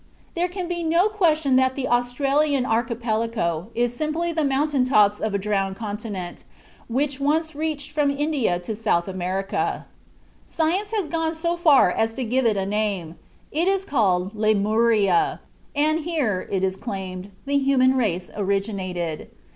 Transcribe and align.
There 0.33 0.47
can 0.47 0.67
be 0.67 0.81
no 0.81 1.09
question 1.09 1.57
that 1.57 1.75
the 1.75 1.87
Australian 1.87 2.65
Archipelago 2.65 3.67
is 3.75 3.95
simply 3.95 4.31
the 4.31 4.43
mountain 4.43 4.83
tops 4.83 5.19
of 5.19 5.35
a 5.35 5.37
drowned 5.37 5.75
continent, 5.75 6.43
which 6.87 7.19
once 7.19 7.53
reached 7.53 7.91
from 7.91 8.09
India 8.09 8.57
to 8.57 8.75
South 8.75 9.07
America. 9.07 9.85
Science 10.47 10.89
has 10.91 11.07
gone 11.07 11.35
so 11.35 11.55
far 11.55 11.91
as 11.91 12.15
to 12.15 12.23
even 12.23 12.31
give 12.31 12.45
it 12.47 12.57
a 12.57 12.65
name; 12.65 13.13
it 13.51 13.67
is 13.67 13.85
called 13.85 14.33
"Lemuria," 14.33 15.39
and 15.75 15.99
here, 15.99 16.49
it 16.51 16.63
is 16.63 16.75
claimed, 16.75 17.29
the 17.45 17.59
human 17.59 17.95
race 17.95 18.31
originated. 18.35 19.29